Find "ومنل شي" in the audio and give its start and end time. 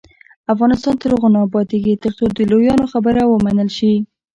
3.27-3.93